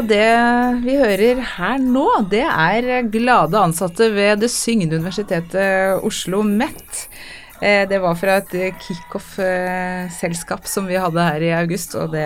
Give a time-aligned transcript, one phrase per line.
[0.00, 6.40] Ja, det vi hører her nå, det er glade ansatte ved Det syngende universitetet Oslo
[6.40, 7.02] MET.
[7.60, 12.24] Eh, det var fra et kickoff-selskap som vi hadde her i august, og det,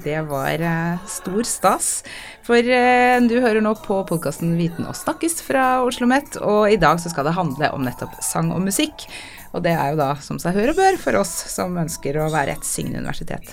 [0.00, 1.90] det var eh, stor stas.
[2.48, 6.80] For eh, du hører nå på podkasten Viten og snakkes fra Oslo MET, og i
[6.80, 9.04] dag så skal det handle om nettopp sang og musikk.
[9.52, 12.32] Og det er jo da som seg hør og bør for oss som ønsker å
[12.32, 13.52] være et syngende universitet.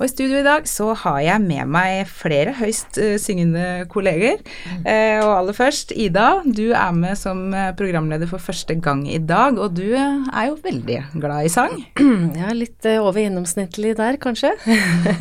[0.00, 4.38] Og i studio i dag så har jeg med meg flere høyst uh, syngende kolleger.
[4.80, 9.18] Uh, og aller først, Ida, du er med som eh, programleder for første gang i
[9.18, 11.76] dag, og du er jo veldig glad i sang.
[12.40, 14.52] Ja, litt over gjennomsnittlig der, kanskje.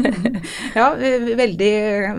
[0.77, 1.71] ja, veldig,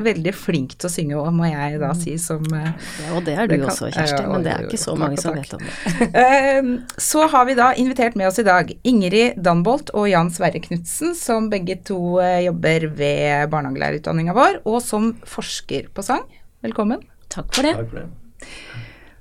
[0.04, 2.74] veldig flink til å synge òg, må jeg da si som Ja,
[3.14, 5.54] og det er du kan, også, Kjersti, men det er ikke så mange som vet
[5.56, 6.82] om det.
[7.10, 11.14] så har vi da invitert med oss i dag Ingrid Danbolt og Jan Sverre Knutsen,
[11.16, 16.26] som begge to jobber jobber ved barnehagelærerutdanninga vår, og som forsker på sang.
[16.64, 17.02] Velkommen.
[17.30, 17.76] Takk for det.
[17.78, 18.08] Takk for det.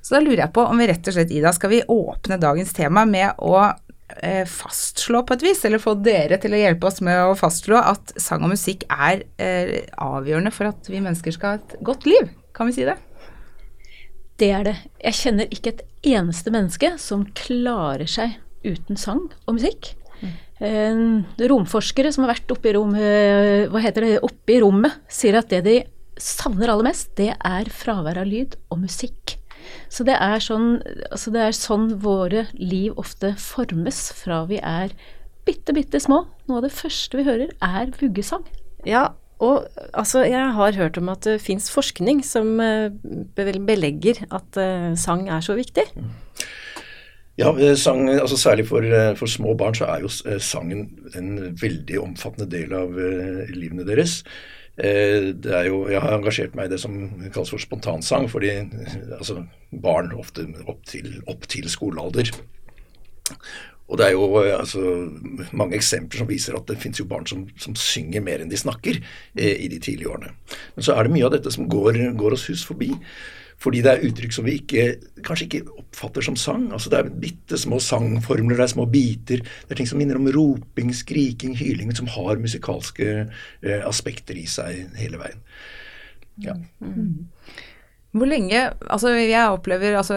[0.02, 2.72] Så da lurer jeg på om vi rett og slett, Ida, skal vi åpne dagens
[2.74, 6.98] tema med å eh, fastslå på et vis, eller få dere til å hjelpe oss
[7.06, 11.54] med å fastslå at sang og musikk er eh, avgjørende for at vi mennesker skal
[11.54, 12.32] ha et godt liv.
[12.58, 12.98] Kan vi si det?
[14.40, 14.76] Det er det.
[15.04, 19.94] Jeg kjenner ikke et eneste menneske som klarer seg uten sang og musikk.
[20.60, 25.40] Uh, romforskere som har vært oppe i, rom, hva heter det, oppe i rommet, sier
[25.40, 25.78] at det de
[26.20, 29.38] savner aller mest, det er fravær av lyd og musikk.
[29.92, 34.94] Så det er, sånn, altså det er sånn våre liv ofte formes fra vi er
[35.48, 36.24] bitte, bitte små.
[36.50, 38.46] Noe av det første vi hører, er vuggesang.
[38.88, 42.92] Ja, og altså, jeg har hørt om at det fins forskning som uh,
[43.40, 44.60] belegger at
[45.00, 45.88] sang er så viktig.
[47.40, 50.90] Ja, eh, sang, altså Særlig for, eh, for, små barn så er jo eh, sangen
[51.16, 52.96] en veldig omfattende del av
[53.56, 54.24] livene deres.
[54.80, 56.94] Det er jo, Jeg har engasjert meg i det som
[57.34, 58.54] kalles for spontansang, fordi
[59.18, 59.44] altså,
[59.76, 62.32] barn ofte opp til, opp til skolealder.
[63.90, 64.84] Og det er jo altså,
[65.52, 68.60] mange eksempler som viser at det finnes jo barn som, som synger mer enn de
[68.60, 70.32] snakker eh, i de tidlige årene.
[70.76, 72.92] Men så er det mye av dette som går, går oss hus forbi.
[73.60, 74.86] Fordi det er uttrykk som vi ikke,
[75.26, 76.70] kanskje ikke oppfatter som sang.
[76.76, 79.44] Altså Det er bitte små sangformler, det er små biter.
[79.44, 84.48] Det er ting som minner om roping, skriking, hyling, som har musikalske eh, aspekter i
[84.48, 85.44] seg hele veien.
[86.40, 86.56] Ja.
[86.80, 87.28] Mm.
[88.16, 90.16] Hvor lenge Altså, jeg opplever altså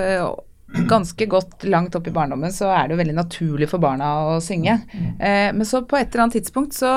[0.89, 4.39] ganske godt langt opp i barndommen så er det jo veldig naturlig for barna å
[4.45, 4.79] synge.
[4.93, 5.09] Mm.
[5.19, 6.93] Eh, men så på et eller annet tidspunkt så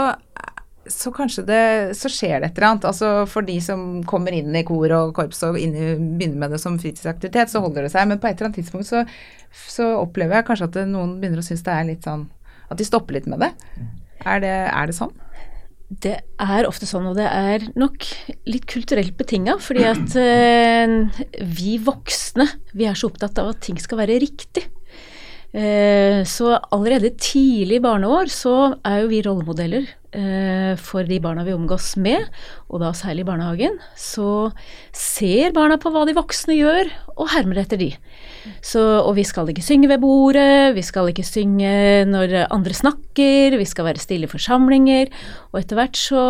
[0.92, 1.62] så kanskje det
[1.98, 2.88] så skjer det et eller annet.
[2.90, 5.76] Altså for de som kommer inn i kor og korps og inn,
[6.20, 8.08] begynner med det som fritidsaktivitet, så holder det seg.
[8.10, 9.04] Men på et eller annet tidspunkt så,
[9.72, 12.28] så opplever jeg kanskje at noen begynner å synes det er litt sånn
[12.70, 13.52] At de stopper litt med det.
[14.26, 15.14] Er det, er det sånn?
[15.86, 18.08] Det er ofte sånn, og det er nok
[18.50, 19.60] litt kulturelt betinga.
[19.62, 20.96] Fordi at eh,
[21.46, 24.66] vi voksne, vi er så opptatt av at ting skal være riktig.
[25.56, 31.46] Eh, så allerede tidlig i barneår så er jo vi rollemodeller eh, for de barna
[31.48, 32.26] vi omgås med,
[32.68, 33.78] og da særlig i barnehagen.
[33.96, 34.52] Så
[34.92, 37.88] ser barna på hva de voksne gjør, og hermer etter de.
[38.60, 43.56] Så, og vi skal ikke synge ved bordet, vi skal ikke synge når andre snakker,
[43.56, 45.14] vi skal være stille i forsamlinger.
[45.54, 46.26] Og etter hvert så,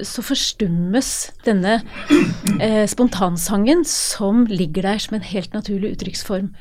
[0.00, 1.12] så forstummes
[1.44, 1.82] denne
[2.56, 6.54] eh, spontansangen som ligger der som en helt naturlig uttrykksform.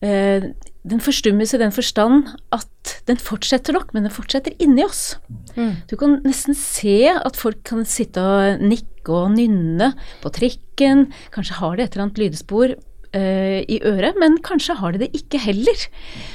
[0.00, 0.52] Eh,
[0.88, 5.18] den forstummes i den forstand at den fortsetter nok, men den fortsetter inni oss.
[5.56, 5.82] Mm.
[5.90, 9.92] Du kan nesten se at folk kan sitte og nikke og nynne
[10.22, 11.10] på trikken.
[11.34, 15.10] Kanskje har de et eller annet lydspor uh, i øret, men kanskje har de det
[15.20, 15.86] ikke heller.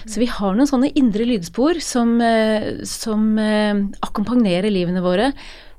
[0.05, 5.31] Så vi har noen sånne indre lydspor som, uh, som uh, akkompagnerer livene våre,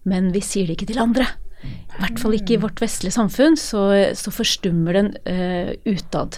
[0.06, 1.28] men vi sier det ikke til andre.
[1.66, 5.08] I hvert fall ikke i vårt vestlige samfunn, så, så forstummer den
[5.88, 6.36] utad.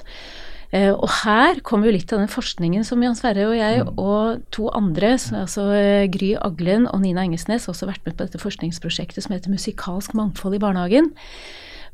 [0.68, 3.92] Uh, og her kommer jo litt av den forskningen som Jan Sverre og jeg mm.
[4.02, 8.40] og to andre, altså uh, Gry Aglen og Nina Engesnes, også vært med på dette
[8.42, 11.08] forskningsprosjektet som heter Musikalsk mangfold i barnehagen.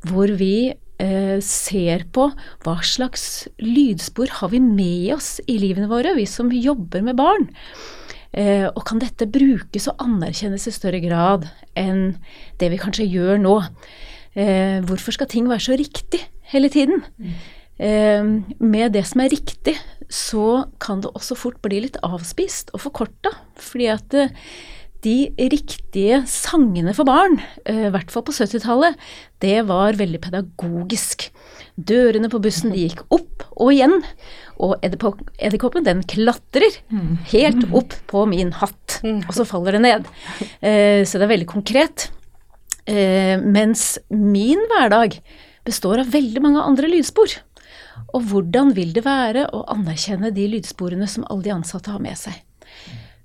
[0.03, 2.27] Hvor vi uh, ser på
[2.67, 7.47] hva slags lydspor har vi med oss i livene våre, vi som jobber med barn.
[8.35, 11.45] og kan dette brukes og anerkjennes i større grad
[11.79, 12.17] enn
[12.59, 13.53] det vi kanskje gjør nå?
[14.89, 16.19] hvorfor skal ting være så riktig
[16.51, 17.05] hele tiden?
[17.15, 17.37] Mm.
[17.81, 19.75] Ehm, med det som er riktig,
[20.11, 23.33] så kan det også fort bli litt avspist og forkorta.
[23.59, 24.33] Fordi at eh,
[25.05, 25.17] de
[25.51, 28.95] riktige sangene for barn, eh, i hvert fall på 70-tallet,
[29.43, 31.29] det var veldig pedagogisk.
[31.75, 33.99] Dørene på bussen de gikk opp og igjen,
[34.55, 36.79] og edderkoppen den klatrer
[37.33, 40.07] helt opp på min hatt, og så faller det ned.
[40.61, 42.11] Eh, så det er veldig konkret.
[42.85, 45.15] Mens min hverdag
[45.65, 47.31] består av veldig mange andre lydspor.
[48.15, 52.17] Og hvordan vil det være å anerkjenne de lydsporene som alle de ansatte har med
[52.19, 52.41] seg?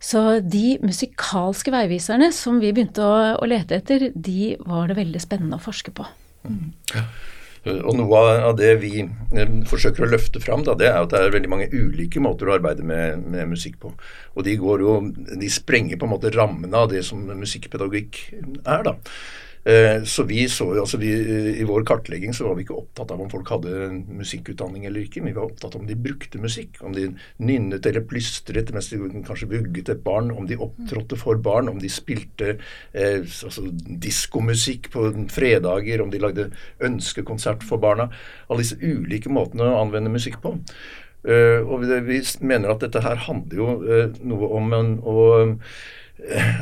[0.01, 5.21] Så de musikalske veiviserne som vi begynte å, å lete etter, de var det veldig
[5.21, 6.07] spennende å forske på.
[6.49, 6.71] Mm.
[7.69, 11.21] Og Noe av det vi eh, forsøker å løfte fram, da, det er at det
[11.21, 13.93] er veldig mange ulike måter å arbeide med, med musikk på.
[14.33, 18.23] Og de, jo, de sprenger på en måte rammene av det som musikkpedagogikk
[18.65, 18.87] er.
[18.89, 18.97] da.
[19.65, 21.11] Eh, så vi så jo, altså vi,
[21.61, 25.21] I vår kartlegging så var vi ikke opptatt av om folk hadde musikkutdanning eller ikke.
[25.21, 26.81] men Vi var opptatt av om de brukte musikk.
[26.81, 27.11] Om de
[27.45, 30.33] nynnet eller plystret mens de kanskje vugget et barn.
[30.33, 31.69] Om de opptrådte for barn.
[31.69, 33.67] Om de spilte eh, altså
[34.07, 36.01] diskomusikk på fredager.
[36.01, 36.49] Om de lagde
[36.81, 38.09] ønskekonsert for barna.
[38.49, 40.57] Alle disse ulike måtene å anvende musikk på.
[41.21, 42.19] Uh, og vi, vi,
[42.49, 46.10] mener at dette her handler jo uh, noe om en, å Eh,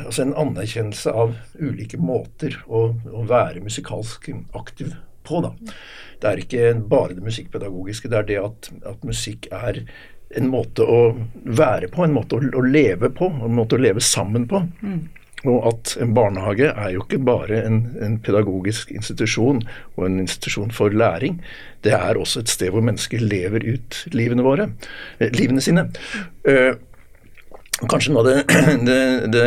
[0.05, 4.93] altså en anerkjennelse av ulike måter å, å, være musikalsk aktiv
[5.27, 5.41] på.
[5.45, 5.53] Da.
[6.19, 9.83] Det er ikke bare det musikkpedagogiske, det er det at, at musikk er
[10.37, 10.99] en måte å
[11.45, 14.61] være på, en måte å, å, leve på, en måte å leve sammen på.
[14.81, 14.99] Mm.
[15.47, 19.61] Og at en barnehage er jo ikke bare en, en, pedagogisk institusjon
[19.95, 21.39] og en institusjon for læring.
[21.85, 24.67] Det er også et sted hvor mennesker lever ut livene våre,
[25.19, 25.87] eh, livene sine.
[26.43, 26.75] Uh,
[27.87, 28.43] Kanskje noe av det,
[28.89, 29.45] det, det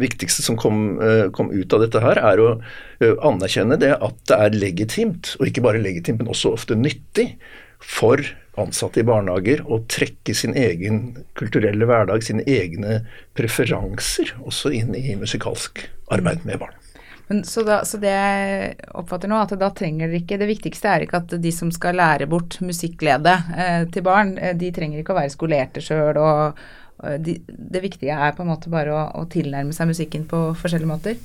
[0.00, 4.20] viktigste som kom, eh, kom, ut av dette her, er å eh, anerkjenne det at
[4.28, 7.32] det er legitimt, og ikke bare legitimt, men også ofte nyttig,
[7.80, 8.20] for
[8.60, 11.00] ansatte i barnehager å trekke sin egen
[11.38, 13.00] kulturelle hverdag, sine egne
[13.38, 16.76] preferanser, også inn i musikalsk arbeid med barn.
[17.30, 20.88] Men, så, da, så, det jeg oppfatter nå, at da trenger dere ikke Det viktigste
[20.90, 24.98] er ikke at de som skal lære bort musikkglede eh, til barn, eh, de trenger
[24.98, 26.64] ikke å være skolerte sjøl og,
[27.00, 30.90] de, det viktige er på en måte bare å, å, tilnærme seg musikken på forskjellige
[30.90, 31.16] måter?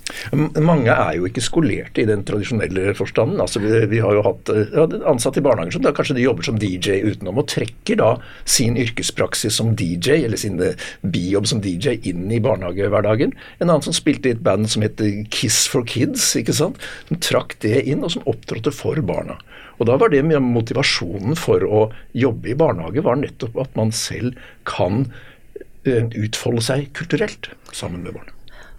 [0.63, 3.41] Mange er jo ikke skolerte i den tradisjonelle forstanden.
[3.43, 6.47] Altså vi, vi har jo hatt ja, ansatte i barnehager som da kanskje de jobber
[6.47, 8.13] som DJ utenom, og trekker da
[8.47, 13.35] sin yrkespraksis som DJ, eller sin eh, bijobb som DJ, inn i barnehagehverdagen.
[13.59, 16.79] En annen som spilte i et band som heter Kiss for Kids, ikke sant.
[17.09, 19.37] Som trakk det inn, og som opptrådte for barna.
[19.75, 24.37] Og da var det motivasjonen for å jobbe i barnehage, var nettopp at man selv
[24.63, 25.33] kan Eh,
[25.85, 28.31] utfolde seg kulturelt sammen med barn.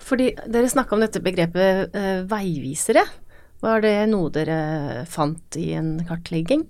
[0.07, 3.07] Fordi Dere snakka om dette begrepet eh, veivisere.
[3.65, 6.67] Var det noe dere fant i en kartlegging?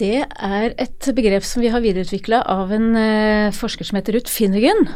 [0.00, 4.32] Det er et begrep som vi har videreutvikla av en eh, forsker som heter Ruth
[4.32, 4.86] Finnegan,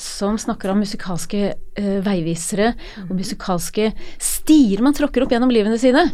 [0.00, 2.70] som snakker om musikalske eh, veivisere
[3.04, 6.06] og musikalske stier man tråkker opp gjennom livene sine.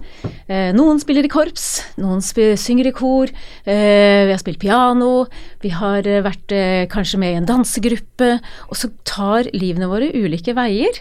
[0.50, 1.68] Eh, noen spiller i korps,
[2.02, 3.30] noen synger i kor,
[3.62, 5.28] vi har spilt piano,
[5.62, 6.54] vi har vært
[6.90, 8.32] kanskje med i en dansegruppe,
[8.66, 10.98] og så tar livene våre ulike veier.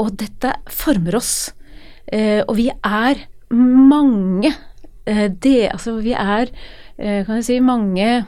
[0.00, 1.52] og dette former oss.
[2.10, 3.22] og vi er
[3.52, 4.69] mange Eh,
[5.42, 6.46] det Altså, vi er,
[6.98, 8.24] eh, kan jeg si, mange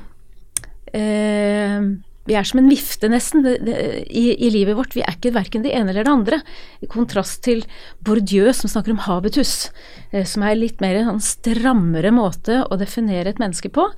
[0.95, 1.83] eh,
[2.29, 4.95] vi er som en vifte, nesten, i, i, livet vårt.
[4.95, 6.39] Vi er ikke verken det ene eller det andre.
[6.79, 7.65] I kontrast til
[8.07, 9.73] Bourdieu, som snakker om habitus,
[10.13, 13.89] eh, som er litt mer en strammere måte å definere et menneske på,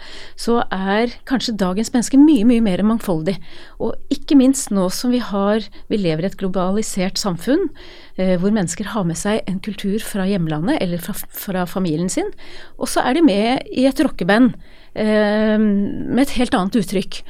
[0.40, 3.36] så er kanskje dagens menneske mye, mye mer mangfoldig.
[3.84, 7.68] Og ikke minst nå som vi har Vi lever i et globalisert samfunn,
[8.16, 12.30] eh, hvor mennesker har med seg en kultur fra hjemlandet eller fra, fra familien sin,
[12.78, 14.54] og så er de med i et rockeband
[14.96, 17.20] eh, med et helt annet uttrykk.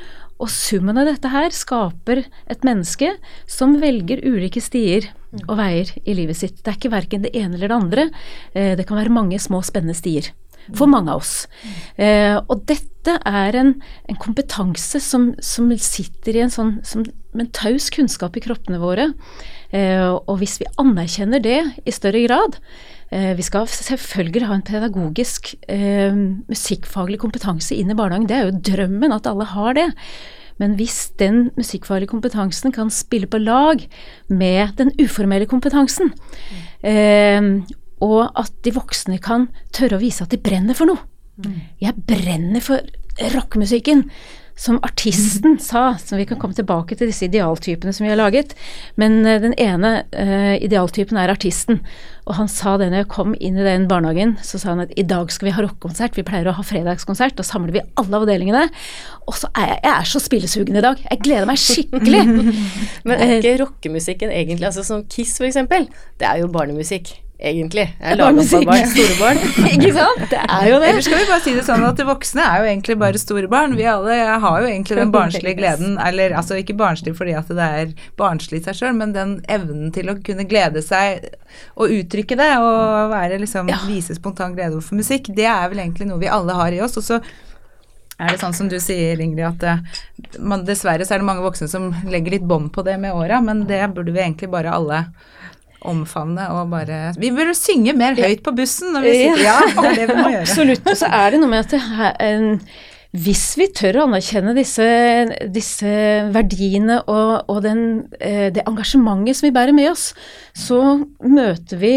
[0.43, 3.13] Og summen av dette her skaper et menneske
[3.51, 5.07] som velger ulike stier
[5.45, 6.59] og veier i livet sitt.
[6.63, 8.09] Det er ikke verken det ene eller det andre.
[8.55, 10.33] Eh, det kan være mange små, spennende stier.
[10.73, 11.45] For mange av oss.
[12.01, 13.75] Eh, og dette er en,
[14.09, 17.05] en kompetanse som, som, sitter i en sånn som
[17.37, 19.11] en taus kunnskap i kroppene våre.
[19.77, 22.59] Eh, og hvis vi anerkjenner det i større grad,
[23.39, 26.15] vi skal selvfølgelig ha en pedagogisk, eh,
[26.51, 28.27] musikkfaglig kompetanse inn i barnehagen.
[28.27, 29.89] Det er jo drømmen at alle har det.
[30.63, 33.83] Men hvis den musikkfaglige kompetansen kan spille på lag
[34.29, 36.13] med den uformelle kompetansen,
[36.83, 37.43] eh,
[38.03, 41.01] og at de voksne kan tørre å vise at de brenner for noe
[41.41, 41.59] mm.
[41.83, 42.83] Jeg brenner for
[43.35, 44.09] rockemusikken
[44.57, 48.55] som artisten sa, som vi kan komme tilbake til disse idealtypene som vi har laget,
[49.01, 51.81] men uh, den ene uh, idealtypen er artisten.
[52.25, 54.95] Og han sa det når jeg kom inn i den barnehagen, så sa han at
[54.97, 58.23] i dag skal vi ha rockekonsert, vi pleier å ha fredagskonsert, da samler vi alle
[58.23, 58.65] avdelingene.
[59.27, 62.25] Og så er jeg, jeg er så spillesugen i dag, jeg gleder meg skikkelig.
[63.07, 65.91] men er ikke rockemusikken egentlig, altså som Kiss for eksempel,
[66.23, 67.13] det er jo barnemusikk.
[67.39, 67.85] Egentlig.
[67.99, 69.41] Jeg er lager opp barn, store barn.
[69.75, 70.25] Ikke sant?
[70.31, 70.91] Det er jo det.
[70.91, 73.77] Eller skal vi bare si det sånn at voksne er jo egentlig bare store barn.
[73.79, 77.71] Vi alle har jo egentlig den barnslige gleden, eller altså ikke barnslig fordi at det
[77.81, 81.27] er barnslig i seg sjøl, men den evnen til å kunne glede seg
[81.79, 86.09] og uttrykke det, og være liksom vise spontan glede overfor musikk, det er vel egentlig
[86.11, 86.99] noe vi alle har i oss.
[87.01, 87.21] Og så
[88.15, 90.03] er det sånn som du sier, Ingrid, at eh,
[90.39, 93.41] man, dessverre så er det mange voksne som legger litt bånd på det med åra,
[93.43, 95.01] men det burde vi egentlig bare alle
[95.89, 99.87] omfavne og bare Vi burde synge mer høyt på bussen når vi sitter Ja, det
[99.93, 100.49] er det vi må gjøre.
[100.49, 100.91] Absolutt.
[100.91, 102.51] Og så er det noe med at det er, en,
[103.15, 104.85] hvis vi tør å anerkjenne disse,
[105.55, 105.91] disse
[106.35, 107.85] verdiene og, og den,
[108.19, 110.09] eh, det engasjementet som vi bærer med oss,
[110.51, 110.81] så
[111.23, 111.93] møter vi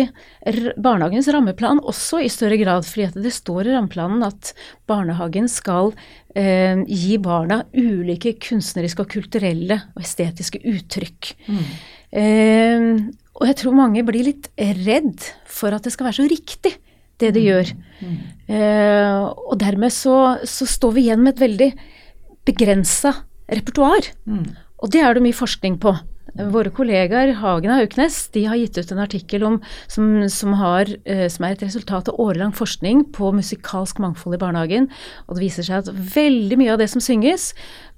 [0.77, 2.85] barnehagens rammeplan også i større grad.
[2.85, 4.53] fordi det står i rammeplanen at
[4.87, 5.89] barnehagen skal
[6.37, 11.33] eh, gi barna ulike kunstneriske og kulturelle og estetiske uttrykk.
[12.13, 12.93] Eh,
[13.37, 16.73] og jeg tror mange blir litt redd for at det skal være så riktig,
[17.21, 17.71] det de gjør.
[18.49, 21.71] Eh, og dermed så, så står vi igjen med et veldig
[22.47, 23.13] begrensa
[23.49, 24.11] repertoar.
[24.77, 25.93] Og det er det mye forskning på.
[26.53, 29.55] Våre kollegaer Hagen og Auknes de har gitt ut en artikkel om,
[29.89, 34.41] som, som, har, eh, som er et resultat av årelang forskning på musikalsk mangfold i
[34.41, 34.89] barnehagen.
[35.25, 37.53] Og det viser seg at veldig mye av det som synges,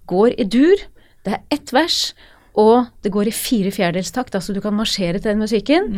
[0.09, 0.87] går i dur.
[1.27, 2.13] Det er ett vers,
[2.59, 4.35] og det går i fire fjerdedels takt.
[4.35, 5.93] Altså du kan marsjere til den musikken.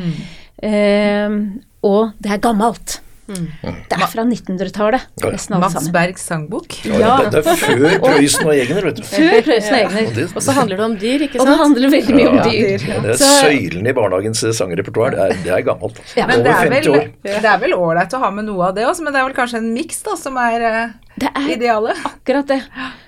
[0.61, 1.39] Eh,
[1.87, 2.99] og det er gammelt.
[3.31, 5.85] Det er fra 1900-tallet, nesten alle Mats.
[5.93, 6.73] Bergs sangbok.
[6.83, 9.05] Ja, det, det er før Prøysen og Egner, vet du.
[9.07, 10.33] Før Prøysen og Egner.
[10.35, 11.45] Og så handler det om dyr, ikke sant?
[11.45, 12.83] Og det handler veldig mye om dyr.
[12.89, 15.15] ja, det er søylen i barnehagens sangrepertoar.
[15.15, 16.01] Det, er- det er gammelt.
[16.03, 16.17] Altså.
[16.19, 17.07] Ja, Men det Over er, 50 vel, år.
[17.23, 19.37] det er vel ålreit å ha med noe av det også, men det er vel
[19.39, 21.99] kanskje en miks som er eh, Det er idealet.
[22.07, 22.59] akkurat det.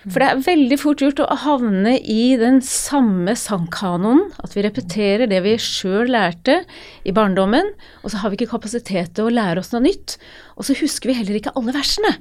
[0.03, 4.27] For det er veldig fort gjort å havne i den samme sangkanonen.
[4.43, 6.59] At vi repeterer det vi sjøl lærte
[7.07, 10.17] i barndommen, og så har vi ikke kapasitet til å lære oss noe nytt.
[10.57, 12.15] Og så husker vi heller ikke alle versene.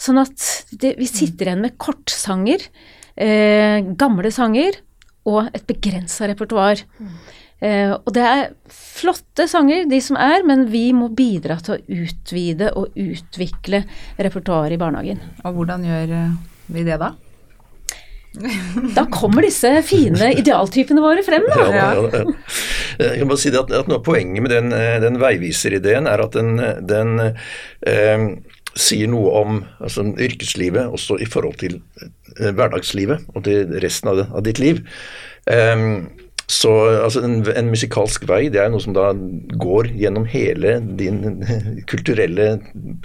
[0.00, 2.66] Sånn at det, vi sitter igjen med kortsanger,
[3.16, 4.80] eh, gamle sanger
[5.28, 6.84] og et begrensa repertoar.
[7.60, 12.04] Eh, og det er flotte sanger, de som er, men vi må bidra til å
[12.04, 13.82] utvide og utvikle
[14.16, 15.20] repertoaret i barnehagen.
[15.44, 16.38] Og hvordan gjør eh,
[16.72, 17.14] vi det da?
[18.96, 21.66] Da kommer disse fine idealtypene våre frem, da.
[21.66, 22.24] Ja, ja, ja.
[23.00, 26.08] Jeg kan bare si det at, at noe av poenget med den, eh, den veiviserideen
[26.10, 28.24] er at den, den eh,
[28.78, 34.20] sier noe om altså, yrkeslivet også i forhold til eh, hverdagslivet og til resten av,
[34.20, 34.82] det, av ditt liv.
[35.50, 35.86] Eh,
[36.50, 36.70] så
[37.04, 39.12] altså, en, en musikalsk vei det er noe som da
[39.60, 41.44] går gjennom hele din
[41.90, 42.56] kulturelle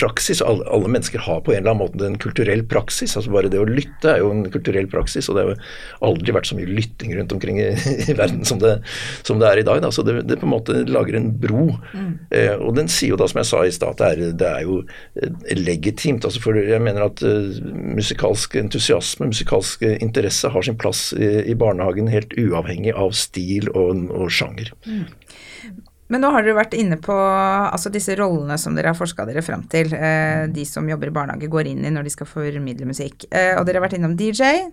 [0.02, 0.42] praksis.
[0.42, 3.14] Alle, alle mennesker har på en eller annen måte en kulturell praksis.
[3.14, 6.34] altså Bare det å lytte er jo en kulturell praksis, og det har jo aldri
[6.36, 7.68] vært så mye lytting rundt omkring i,
[8.10, 8.80] i verden som det,
[9.22, 9.84] som det er i dag.
[9.86, 9.94] Da.
[9.94, 11.68] Så det, det på en måte lager en bro.
[12.34, 14.66] Eh, og den sier jo da, som jeg sa i stad, det er, det er
[14.66, 14.80] jo
[15.22, 16.26] eh, legitimt.
[16.26, 17.62] altså For jeg mener at eh,
[17.94, 23.35] musikalsk entusiasme, musikalsk interesse har sin plass i, i barnehagen helt uavhengig av stil
[23.74, 24.72] og, og sjanger.
[26.08, 29.42] Men nå har dere vært inne på altså disse rollene som dere har forska dere
[29.46, 29.90] frem til.
[29.98, 33.26] Eh, de som jobber i barnehage går inn i når de skal formidle musikk.
[33.32, 34.68] Eh, og dere har vært innom DJ,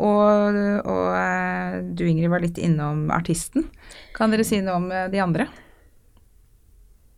[0.00, 3.68] og, og eh, du Ingrid var litt innom artisten.
[4.16, 5.50] Kan dere si noe om eh, de andre?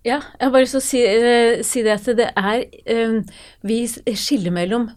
[0.02, 3.20] Ja, jeg har bare lyst til å si, eh, si det at det er eh,
[3.62, 3.84] Vi
[4.18, 4.88] skiller mellom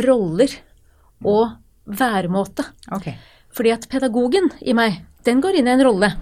[0.00, 0.48] roller
[1.20, 2.64] og væremåte.
[2.96, 3.18] Okay.
[3.52, 6.12] Fordi at pedagogen i meg, den går inn i en rolle.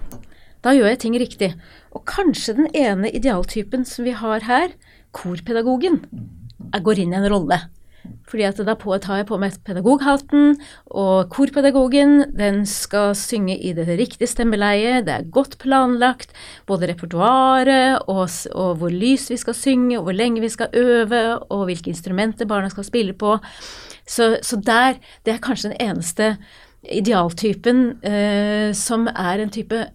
[0.63, 1.51] Da gjør jeg ting riktig.
[1.91, 4.75] Og kanskje den ene idealtypen som vi har her,
[5.13, 6.01] korpedagogen,
[6.73, 7.59] går inn i en rolle.
[8.27, 10.57] Fordi at da tar jeg på meg pedagoghatten,
[10.91, 16.33] og korpedagogen den skal synge i det riktige stemmeleiet, det er godt planlagt,
[16.67, 21.23] både repertoaret og, og hvor lys vi skal synge, og hvor lenge vi skal øve,
[21.47, 23.37] og hvilke instrumenter barna skal spille på.
[24.07, 26.33] Så, så der, det er kanskje den eneste
[26.91, 29.85] idealtypen eh, som er en type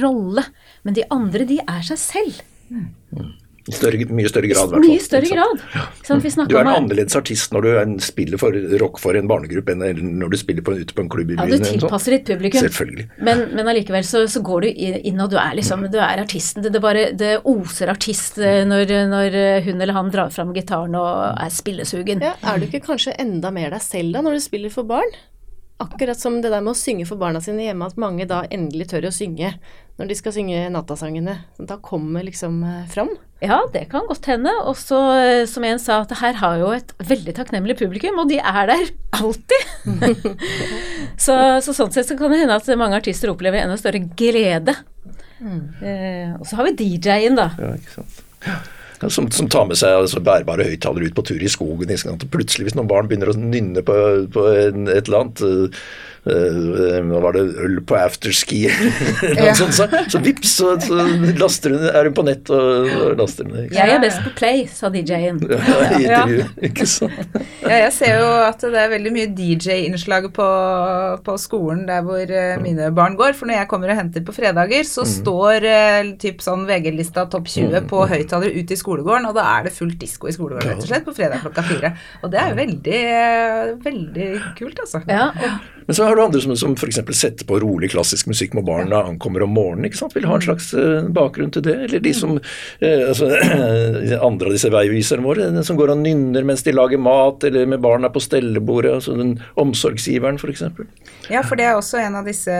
[0.00, 0.44] rolle.
[0.84, 2.42] Men de andre, de er seg selv.
[3.68, 4.92] I større, mye større grad, i hvert I fall.
[4.94, 6.22] mye større grad.
[6.24, 9.28] Vi Du er en annerledes artist når du er en- spiller for rock for en
[9.28, 9.82] barnegruppe enn
[10.18, 11.50] når du spiller på, ute på en klubb i byen.
[11.52, 12.62] ja, du tilpasser ditt publikum.
[12.64, 13.04] Selvfølgelig.
[13.20, 16.62] Men, men allikevel så, så går du inn, og du er liksom Du er artisten.
[16.64, 19.36] Det, det bare Det oser artist eh, når, når
[19.68, 22.24] hun eller han drar fram gitaren og er spillesugen.
[22.24, 25.12] Ja, er du ikke kanskje enda mer deg selv da, når du spiller for barn?
[25.78, 28.88] Akkurat som det der med å synge for barna sine hjemme, at mange da endelig
[28.90, 29.52] tør å synge
[29.98, 31.36] når de skal synge nattasangene.
[31.58, 33.12] Da kommer liksom eh, fram.
[33.42, 34.50] Ja, det kan godt hende.
[34.66, 38.30] Og så, eh, som en sa, at her har jo et veldig takknemlig publikum, og
[38.30, 39.72] de er der alltid.
[41.26, 44.76] så, så sånn sett så kan det hende at mange artister opplever enda større glede
[45.40, 47.50] Eh, og så har vi DJ-en, da.
[47.58, 48.74] Ja, ikke sant.
[49.06, 51.92] Som, som tar med seg altså, bærbare høyttalere ut på tur i skogen.
[52.10, 53.94] Og plutselig, hvis noen barn begynner å nynne på,
[54.34, 55.44] på en, et eller annet
[56.17, 61.06] Nå var det øl på afterski eller noe sånt, så, så vips, så, så
[61.38, 63.66] laster hun, er hun på nett og, og laster hun det.
[63.76, 65.40] Jeg er best på play, sa DJ-en.
[65.48, 67.36] Ja, I intervju, ikke sant.
[67.62, 70.48] Ja, jeg ser jo at det er veldig mye DJ-innslag på,
[71.24, 73.34] på skolen der hvor eh, mine barn går.
[73.38, 77.50] For når jeg kommer og henter på fredager, så står uh, typ sånn VG-lista topp
[77.50, 80.84] 20 på høyttalere ute i skolegården, og da er det fullt disko i skolegården rett
[80.84, 81.92] og slett på fredag klokka fire.
[82.22, 85.02] Og det er jo veldig, eh, veldig kult, altså.
[85.08, 86.98] Ja, og Men så har du andre som, som f.eks.
[87.16, 89.86] setter på rolig klassisk musikk når barna ankommer om morgenen.
[89.88, 90.12] ikke sant?
[90.12, 91.76] Vil ha en slags eh, bakgrunn til det.
[91.86, 93.30] Eller de som eh, altså,
[94.28, 97.64] Andre av disse veiviserne våre, den som går og nynner mens de lager mat, eller
[97.72, 98.98] med barna på stellebordet.
[98.98, 100.66] altså den Omsorgsgiveren, f.eks.
[101.32, 102.52] Ja, for det er også en av disse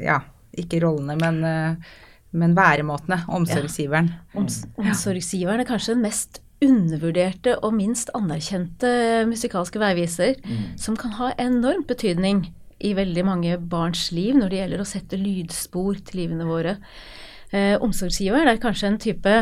[0.00, 0.22] Ja,
[0.64, 1.92] ikke rollene, men, eh,
[2.40, 3.20] men væremåtene.
[3.28, 4.08] Omsorgsgiveren.
[4.32, 10.36] oms omsorgsgiveren er kanskje den mest undervurderte og minst anerkjente musikalske veiviser,
[10.78, 12.44] som kan ha enormt betydning
[12.82, 16.76] i veldig mange barns liv når det gjelder å sette lydspor til livene våre.
[17.52, 19.38] Eh, omsorgsgiveren er kanskje en type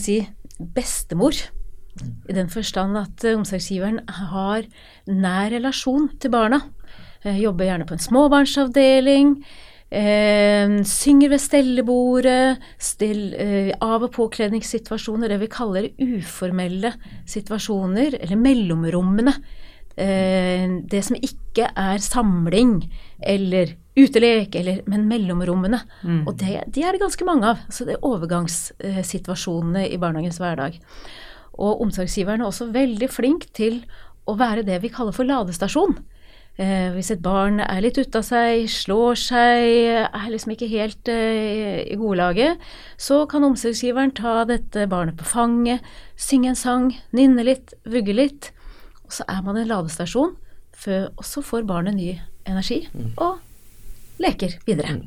[0.00, 0.20] si,
[0.58, 1.36] bestemor.
[2.30, 4.66] I den forstand at eh, omsorgsgiveren har
[5.10, 6.62] nær relasjon til barna.
[7.24, 9.34] Eh, jobber gjerne på en småbarnsavdeling.
[9.90, 12.58] Eh, synger ved stellebordet.
[12.78, 16.94] Still, eh, av- og påkledningssituasjoner, det vi kaller uformelle
[17.26, 19.34] situasjoner, eller mellomrommene.
[19.96, 22.88] Eh, det som ikke er samling
[23.20, 25.82] eller utelek, eller, men mellomrommene.
[26.26, 27.58] Og det, de er det ganske mange av.
[27.66, 30.78] Altså det er overgangssituasjonene i barnehagens hverdag.
[31.58, 33.84] Og omsorgsgiveren er også veldig flink til
[34.26, 35.98] å være det vi kaller for ladestasjon.
[36.58, 39.66] Eh, hvis et barn er litt ute av seg, slår seg,
[40.10, 42.60] er liksom ikke helt eh, i godlaget,
[43.00, 45.86] så kan omsorgsgiveren ta dette barnet på fanget,
[46.20, 48.50] synge en sang, nynne litt, vugge litt.
[49.06, 50.34] Og så er man en ladestasjon,
[50.76, 52.12] før, og så får barnet ny
[52.48, 52.82] energi
[53.20, 53.40] og
[54.20, 54.98] leker videre.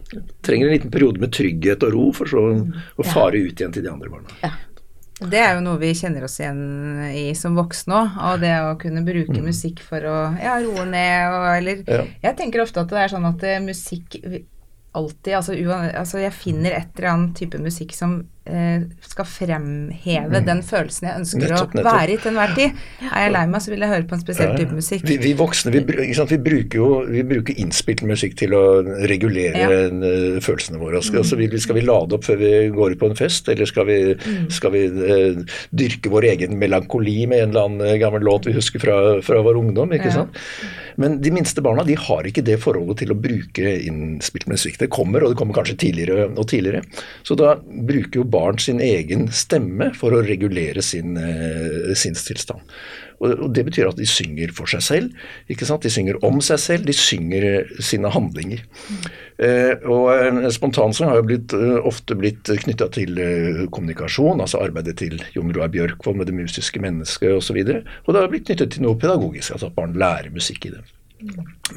[0.45, 3.85] Trenger en liten periode med trygghet og ro, for så å fare ut igjen til
[3.85, 4.53] de andre barna.
[5.29, 6.61] Det er jo noe vi kjenner oss igjen
[7.13, 8.17] i som voksne òg.
[8.29, 12.03] Og det å kunne bruke musikk for å ja, roe ned og eller Ja.
[12.29, 14.19] Jeg tenker ofte at det er sånn at eh, musikk
[14.93, 15.55] alltid altså,
[15.97, 21.43] altså jeg finner et eller annet type musikk som skal fremheve den følelsen jeg ønsker
[21.53, 22.81] Nettopp, å være i til enhver tid.
[23.07, 24.59] Er jeg lei meg, så vil jeg høre på en spesiell Ja, ja.
[24.65, 25.05] type musikk.
[25.07, 26.33] Vi, vi voksne vi, ikke sant?
[26.33, 28.63] vi bruker jo vi bruker innspilt musikk til å
[29.07, 29.69] regulere Ja.
[29.71, 30.99] eh, følelsene våre.
[31.05, 33.69] Skal, altså, vi, skal vi lade opp før vi går ut på en fest, eller
[33.69, 33.97] skal vi,
[34.51, 38.57] skal vi eh, dyrke vår egen melankoli med en eller annen eh, gammel låt vi
[38.59, 39.95] husker fra, fra vår ungdom?
[39.95, 40.19] ikke Ja.
[40.25, 40.35] sant?
[40.99, 44.75] Men de minste barna de har ikke det forholdet til å bruke innspilt musikk.
[44.83, 46.83] Det kommer, og det kommer kanskje tidligere og tidligere.
[47.25, 52.63] Så da bruker jo barn sin egen stemme for å regulere sin eh, sinnstilstand.
[53.23, 55.27] Og, Det betyr at de synger for seg selv.
[55.51, 55.85] ikke sant?
[55.85, 58.63] De synger om seg selv, de synger eh, sine handlinger.
[59.37, 64.61] Eh, og en Spontansang har jo blitt, eh, ofte blitt knytta til eh, kommunikasjon, altså
[64.63, 67.61] arbeidet til Jon Roar Bjørkvold med det musiske mennesket osv.
[67.61, 70.67] Og, så og det har blitt knyttet til noe pedagogisk, altså at barn lærer musikk
[70.67, 70.83] i det.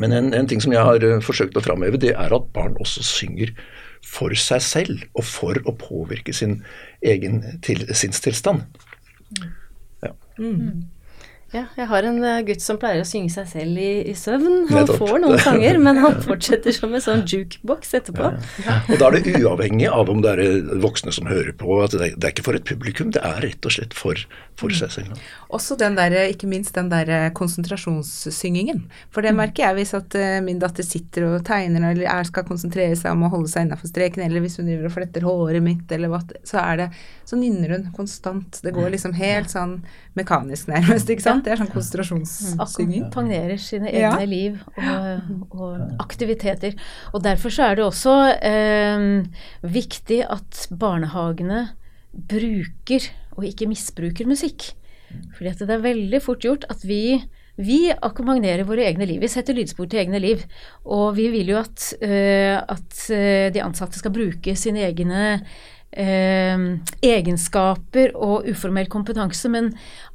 [0.00, 2.76] Men en, en ting som jeg har eh, forsøkt å framheve, det er at barn
[2.82, 3.52] også synger
[4.06, 6.60] for seg selv, og for å påvirke sin
[7.04, 8.64] egen til, sinnstilstand.
[11.54, 14.66] Ja, jeg har en eh, gutt som pleier å synge seg selv i, i søvn.
[14.66, 14.98] Han Nettopp.
[14.98, 18.32] får noen sanger, men han fortsetter som en sånn jukebox etterpå.
[18.66, 21.78] Og da er det uavhengig av om det er eh, voksne som hører på.
[21.84, 24.26] at Det er, det er ikke for et publikum, det er rett og slett for,
[24.58, 25.22] for seg selv.
[25.54, 28.80] Også den der, ikke minst den der konsentrasjonssyngingen.
[29.14, 32.46] For det merker jeg hvis at eh, min datter sitter og tegner eller er, skal
[32.48, 35.62] konsentrere seg om å holde seg innafor streken, eller hvis hun driver og fletter håret
[35.62, 36.88] mitt, eller hva, så er det
[37.26, 38.60] Så nynner hun konstant.
[38.62, 39.76] Det går liksom helt sånn
[40.18, 41.44] mekanisk nærmest, ikke sant?
[41.46, 43.06] Det er sånn konsentrasjonssynging.
[43.08, 44.12] Akkompagnerer sine Ja.
[44.14, 46.74] egne liv og, og aktiviteter.
[47.14, 49.06] Og derfor så er det også eh,
[49.62, 51.68] viktig at barnehagene
[52.16, 54.70] bruker og ikke misbruker musikk.
[55.36, 57.20] Fordi at det er veldig fort gjort at vi
[57.56, 59.22] vi akkompagnerer våre egne liv.
[59.22, 60.44] Vi setter lydspor til egne liv.
[60.84, 65.22] Og vi vil jo at, uh, at eh, de ansatte skal bruke sine egne
[65.96, 66.66] uh,
[67.00, 69.70] egenskaper og uformell kompetanse, men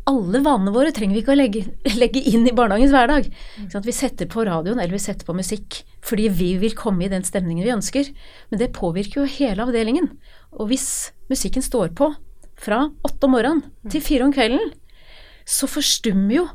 [0.09, 1.63] alle vanene våre trenger vi ikke å legge,
[2.03, 3.31] legge inn i barnehagens hverdag.
[3.63, 7.05] Så at Vi setter på radioen eller vi setter på musikk fordi vi vil komme
[7.05, 8.13] i den stemningen vi ønsker.
[8.49, 10.09] Men det påvirker jo hele avdelingen.
[10.57, 12.09] Og hvis musikken står på
[12.61, 14.73] fra åtte om morgenen til fire om kvelden,
[15.47, 16.45] så forstummer jo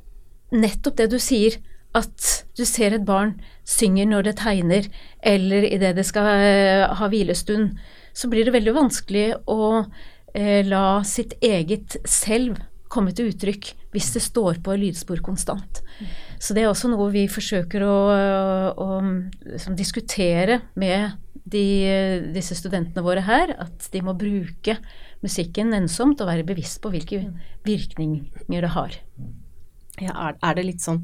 [0.55, 1.59] nettopp det du sier
[1.96, 3.35] at du ser et barn
[3.66, 4.88] synger når det tegner,
[5.25, 7.77] eller idet det skal eh, ha hvilestund,
[8.16, 9.85] så blir det veldig vanskelig å
[10.35, 12.61] eh, la sitt eget selv
[12.92, 15.81] komme til uttrykk hvis det står på lydspor konstant.
[16.38, 17.96] Så det er også noe vi forsøker å,
[18.77, 21.64] å liksom, diskutere med de,
[22.35, 24.77] disse studentene våre her, at de må bruke
[25.27, 27.25] musikken ensomt, og være bevisst på hvilke
[27.67, 28.97] virkninger det har.
[30.01, 31.03] Ja, er, er det litt sånn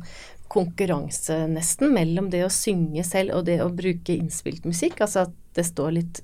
[0.53, 5.01] konkurranse nesten mellom det å synge selv og det å bruke innspilt musikk?
[5.05, 6.23] Altså at det står litt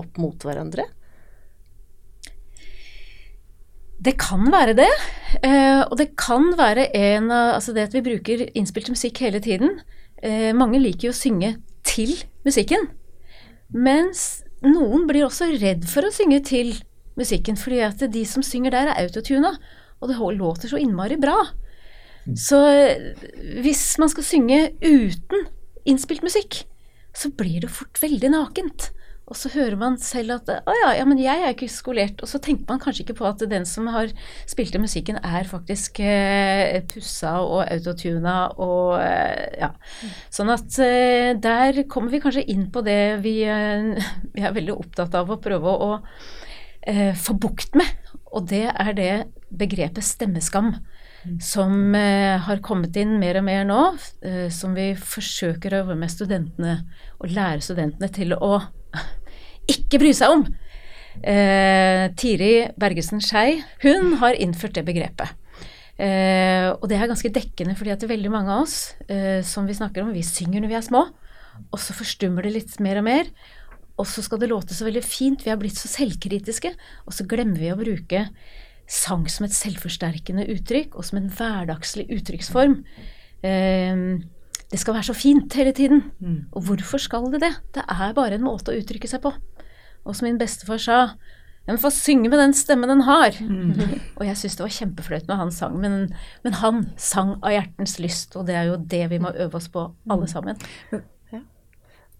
[0.00, 0.86] opp mot hverandre?
[4.00, 4.90] Det kan være det.
[5.44, 9.42] Eh, og det kan være en av Altså det at vi bruker innspilt musikk hele
[9.44, 9.80] tiden.
[10.22, 12.14] Eh, mange liker jo å synge til
[12.46, 12.88] musikken.
[13.70, 16.72] Mens noen blir også redd for å synge til
[17.18, 19.56] musikken, fordi at de som synger der, er autotuna.
[20.00, 21.36] Og det låter så innmari bra.
[22.36, 23.26] Så eh,
[23.64, 25.48] hvis man skal synge uten
[25.88, 26.64] innspilt musikk,
[27.16, 28.90] så blir det fort veldig nakent.
[29.30, 32.18] Og så hører man selv at å ja, ja, men jeg er ikke skolert.
[32.18, 34.10] Og så tenker man kanskje ikke på at den som har
[34.50, 39.70] spilt den musikken, er faktisk eh, pussa og autotuna og eh, ja.
[40.34, 44.74] Sånn at eh, der kommer vi kanskje inn på det vi, eh, vi er veldig
[44.74, 45.92] opptatt av å prøve å
[46.86, 47.88] eh, få bukt med.
[48.30, 49.12] Og det er det
[49.50, 50.74] begrepet stemmeskam.
[51.42, 53.80] Som eh, har kommet inn mer og mer nå,
[54.54, 56.78] som vi forsøker å jobbe med studentene
[57.20, 58.54] og lære studentene til å
[59.74, 60.46] ikke bry seg om.
[61.20, 65.36] Eh, Tiri Bergesen Skei, hun har innført det begrepet.
[66.00, 69.42] Eh, og det er ganske dekkende, fordi at det er veldig mange av oss eh,
[69.44, 71.02] som vi snakker om, vi synger når vi er små,
[71.60, 73.28] og så forstummer det litt mer og mer.
[74.00, 76.72] Og så skal det låte så veldig fint, vi har blitt så selvkritiske,
[77.04, 78.26] og så glemmer vi å bruke
[78.90, 82.80] sang som et selvforsterkende uttrykk, og som en hverdagslig uttrykksform.
[83.46, 84.04] Eh,
[84.70, 86.04] det skal være så fint hele tiden.
[86.22, 86.40] Mm.
[86.54, 87.52] Og hvorfor skal det det?
[87.74, 89.32] Det er bare en måte å uttrykke seg på.
[90.06, 90.98] Og som min bestefar sa
[91.68, 93.36] en får synge med den stemmen den har.
[93.42, 93.98] Mm.
[94.18, 95.96] og jeg syns det var kjempeflaut når han sang, men,
[96.46, 99.68] men, han sang av hjertens lyst, og det er jo det vi må øve oss
[99.72, 100.32] på, alle mm.
[100.32, 100.70] sammen.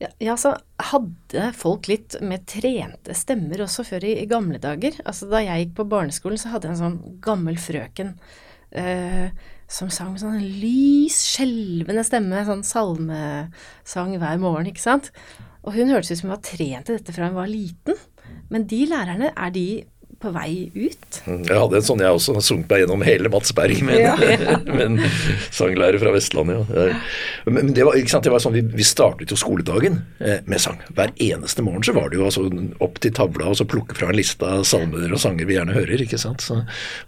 [0.01, 0.55] Ja, ja, så
[0.91, 4.97] hadde folk litt med trente stemmer også før i, i, gamle dager.
[5.05, 8.15] Altså Da jeg gikk på barneskolen, så hadde jeg en sånn gammel frøken
[8.73, 9.29] eh,
[9.71, 15.13] som sang med sånn lys, skjelvende stemme, sånn salmesang hver morgen, ikke sant.
[15.61, 18.01] Og hun hørtes ut som hun var trent til dette fra hun var liten.
[18.51, 19.67] Men de lærerne, er de
[20.20, 21.20] på vei ut.
[21.24, 24.00] Mm, jeg hadde en sånn jeg også, har sunket meg gjennom hele Mats Berg med,
[24.02, 24.56] ja.
[24.85, 24.98] en
[25.48, 26.68] sanglærer fra Vestlandet.
[26.76, 26.98] Ja.
[27.48, 30.76] Men det var, det var sånn, vi, vi startet jo skoledagen eh, med sang.
[30.92, 32.44] Hver eneste morgen så var det jo altså
[32.85, 35.76] opp til tavla og så plukke fra en liste av salmer og sanger vi gjerne
[35.78, 36.04] hører.
[36.04, 36.61] ikke sant, så,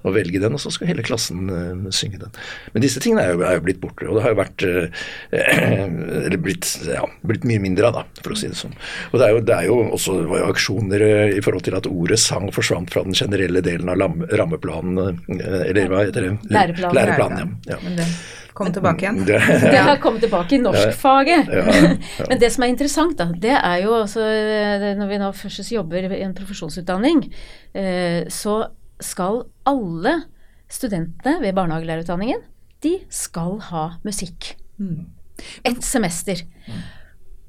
[0.07, 2.33] og velge den, og så skal hele klassen uh, synge den.
[2.73, 6.41] Men disse tingene er jo, er jo, blitt borte, og det har jo vært uh,
[6.49, 8.73] blitt, ja, blitt, mye mindre av, da, for å si det sånn.
[9.13, 11.69] Og det er jo, det er jo også det var jo aksjoner uh, i forhold
[11.69, 16.29] til at ordet sang forsvant fra den generelle delen av rammeplanen, eh, eller hva heter
[16.29, 16.37] det?
[16.53, 16.97] Læreplanen.
[16.99, 17.79] Læreplanen ja.
[17.85, 18.07] Men det
[18.53, 19.23] kom tilbake igjen?
[19.27, 19.39] Det,
[19.73, 21.49] det har kommet tilbake i norskfaget.
[21.49, 21.95] Ja, ja,
[22.31, 24.27] Men det som er interessant, da, det er jo altså
[24.99, 27.25] Når vi nå først jobber i en profesjonsutdanning,
[27.75, 28.61] eh, så
[29.03, 30.19] skal alle
[30.73, 32.45] studentene ved barnehagelærerutdanningen,
[32.83, 34.55] de skal ha musikk.
[34.81, 35.11] Mm.
[35.69, 36.45] Et semester.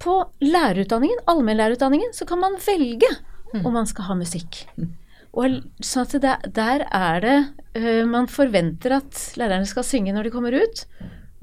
[0.04, 3.10] På lærerutdanningen, allmennlærerutdanningen, så kan man velge
[3.54, 3.66] mm.
[3.66, 4.66] om man skal ha musikk.
[4.78, 4.92] Mm.
[5.34, 7.38] Og sånn at det, der er det
[7.80, 10.86] uh, Man forventer at lærerne skal synge når de kommer ut,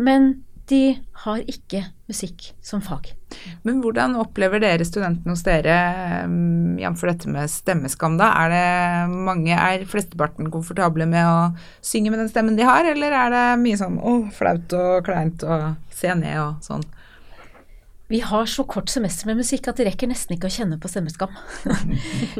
[0.00, 0.32] men
[0.70, 3.08] de har ikke musikk som fag.
[3.66, 5.74] Men hvordan opplever dere studentene hos dere,
[6.30, 7.02] um, jf.
[7.10, 8.30] dette med stemmeskam, da?
[8.44, 11.50] Er det mange, er flesteparten komfortable med å
[11.82, 15.42] synge med den stemmen de har, eller er det mye sånn å, flaut og kleint
[15.42, 16.86] og se ned og sånn?
[18.10, 20.90] Vi har så kort semester med musikk at de rekker nesten ikke å kjenne på
[20.90, 21.30] stemmeskam.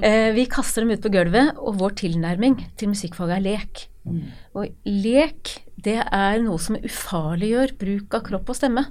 [0.00, 3.82] Eh, vi kaster dem ut på gulvet, og vår tilnærming til musikkfaget er lek.
[4.08, 4.20] Mm.
[4.56, 8.84] Og lek, det er noe som ufarliggjør bruk av kropp og stemme.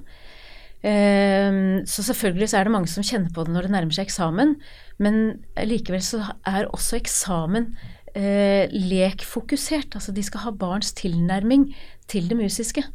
[0.80, 4.08] Eh, så selvfølgelig så er det mange som kjenner på det når det nærmer seg
[4.08, 4.56] eksamen,
[5.02, 5.20] men
[5.68, 7.72] likevel så er også eksamen
[8.14, 9.98] eh, lekfokusert.
[9.98, 11.72] Altså de skal ha barns tilnærming
[12.08, 12.86] til det musiske.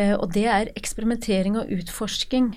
[0.00, 2.54] Og det er eksperimentering og utforsking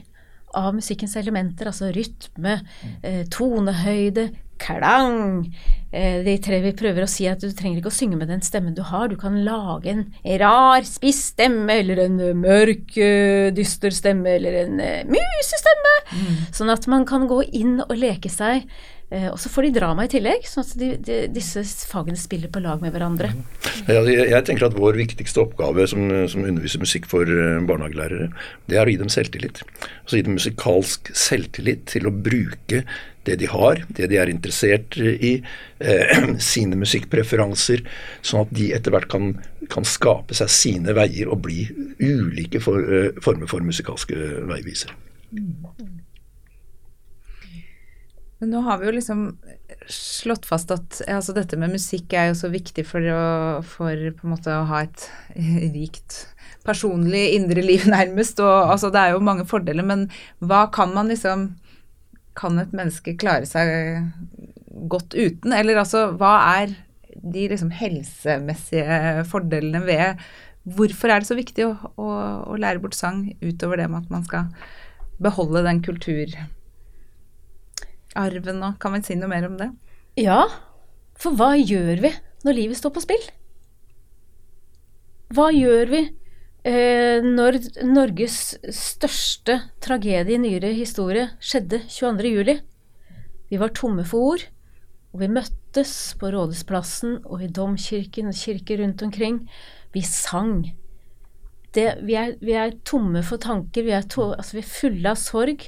[0.56, 2.60] av musikkens elementer, altså rytme,
[3.04, 5.52] eh, tonehøyde, klang.
[5.92, 8.44] Eh, de tre vi prøver å si at du trenger ikke å synge med den
[8.44, 10.06] stemmen du har, du kan lage en
[10.40, 15.96] rar, spiss stemme, eller en mørk, eh, dyster stemme, eller en musestemme.
[16.16, 16.36] Mm.
[16.56, 18.64] Sånn at man kan gå inn og leke seg
[19.06, 22.62] og så får de drama i tillegg, sånn at de, de, disse fagene spiller på
[22.64, 23.30] lag med hverandre.
[23.86, 28.32] Ja, jeg, tenker at vår viktigste oppgave som, som underviser musikk for eh, barnehagelærere,
[28.66, 29.62] det er å gi dem selvtillit.
[30.02, 32.82] Altså gi dem musikalsk selvtillit til å bruke
[33.26, 35.36] det de har, det de er interessert i,
[35.80, 37.86] eh, sine musikkpreferanser,
[38.26, 39.34] sånn at de etter hvert kan,
[39.72, 41.66] kan, skape seg sine veier og bli
[42.02, 44.18] ulike for, eh, former for musikalske
[44.50, 44.98] veivisere.
[45.34, 46.05] Mm.
[48.46, 49.22] Men nå har vi jo liksom
[49.90, 53.22] slått fast at altså dette med musikk er jo så viktig for, å,
[53.66, 55.06] for på en måte å ha et
[55.74, 56.20] rikt
[56.62, 58.38] personlig indre liv, nærmest.
[58.46, 60.04] Og altså det er jo mange fordeler, men
[60.46, 61.56] hva kan man liksom
[62.36, 64.12] Kan et menneske klare seg
[64.92, 65.54] godt uten?
[65.56, 66.76] Eller altså, hva er
[67.16, 70.22] de liksom helsemessige fordelene ved
[70.76, 72.12] Hvorfor er det så viktig å, å,
[72.52, 74.52] å lære bort sang utover det med at man skal
[75.18, 76.36] beholde den kultur
[78.20, 79.70] arven og Kan vi si noe mer om det?
[80.20, 80.46] Ja,
[81.20, 82.12] for hva gjør vi
[82.46, 83.26] når livet står på spill?
[85.36, 86.02] Hva gjør vi
[86.68, 92.62] eh, når Norges største tragedie i nyere historie skjedde 22.07.?
[93.50, 94.46] Vi var tomme for ord,
[95.14, 99.44] og vi møttes på Rådhusplassen og i domkirken og kirker rundt omkring.
[99.96, 100.58] Vi sang.
[101.76, 105.12] Det, vi, er, vi, er, tomme for tanker, vi er, to, altså vi er fulle
[105.12, 105.68] av sorg.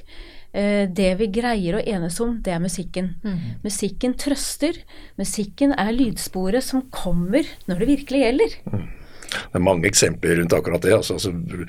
[0.52, 3.12] Eh, det vi greier å enes om, det er musikken.
[3.24, 3.60] Mm.
[3.64, 4.80] Musikken trøster.
[5.20, 8.56] Musikken er lydsporet som kommer når det virkelig gjelder.
[8.72, 8.86] Mm.
[9.28, 10.94] Det er mange eksempler rundt akkurat det.
[10.96, 11.66] Altså, altså, det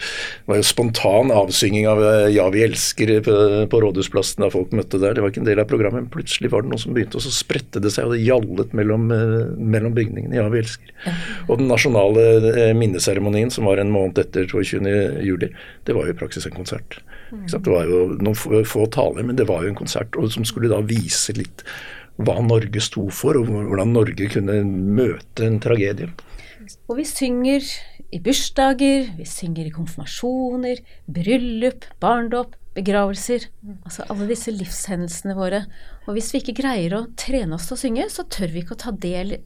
[0.50, 3.36] var jo spontan avsynging av eh, 'Ja, vi elsker' på,
[3.72, 5.14] på Rådhusplassen da folk møtte der.
[5.14, 7.26] Det var ikke en del av programmet, men plutselig var det noe som begynte, og
[7.26, 10.36] så spredte det seg, og det gjallet mellom, eh, mellom bygningene.
[10.36, 10.96] 'Ja, vi elsker'.
[11.50, 15.22] Og den nasjonale minneseremonien som var en måned etter 22.
[15.26, 15.52] juli,
[15.86, 17.00] det var jo i praksis en konsert.
[17.30, 20.82] Det var jo noen få taler, men det var jo en konsert som skulle da
[20.82, 21.64] vise litt
[22.20, 26.10] hva Norge sto for, og hvordan Norge kunne møte en tragedie.
[26.90, 27.66] Og vi synger
[28.14, 33.48] i bursdager, vi synger i konfirmasjoner, bryllup, barndåp, begravelser.
[33.84, 35.64] Altså alle disse livshendelsene våre.
[36.08, 38.78] Og hvis vi ikke greier å trene oss til å synge, så tør vi ikke
[38.78, 39.38] å ta del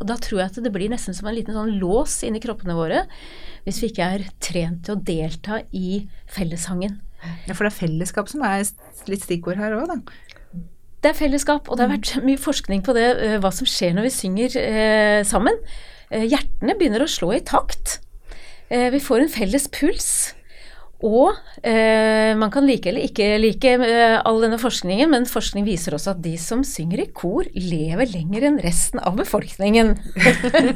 [0.00, 2.76] Og da tror jeg at det blir nesten som en liten sånn lås inni kroppene
[2.78, 3.04] våre
[3.66, 6.98] hvis vi ikke er trent til å delta i fellessangen.
[7.46, 8.64] Ja, for det er fellesskap som er
[9.06, 10.00] litt stikkord her òg, da.
[11.02, 13.94] Det er fellesskap, og det har vært mye forskning på det, eh, hva som skjer
[13.94, 15.58] når vi synger eh, sammen.
[16.12, 17.98] Eh, hjertene begynner å slå i takt.
[18.68, 20.12] Eh, vi får en felles puls.
[21.02, 21.34] Og
[21.66, 26.12] eh, man kan like eller ikke like eh, all denne forskningen, men forskning viser også
[26.12, 29.96] at de som synger i kor, lever lenger enn resten av befolkningen.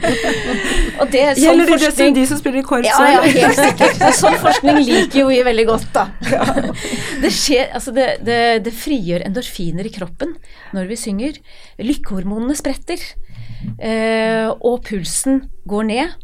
[1.01, 2.91] og det, sånn Gjelder det forskning, de som spiller i korps?
[2.91, 4.03] Ja, ja, helt sikkert.
[4.19, 6.09] Sånn forskning liker jo vi veldig godt, da.
[7.23, 10.35] det, skjer, altså det, det, det frigjør endorfiner i kroppen
[10.75, 11.39] når vi synger.
[11.79, 12.99] Lykkehormonene spretter.
[13.79, 16.17] Eh, og pulsen går ned.